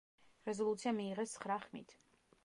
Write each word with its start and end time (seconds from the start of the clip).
რეზოლუცია 0.49 0.93
მიიღეს 0.99 1.33
ცხრა 1.35 1.59
ხმით. 1.67 1.93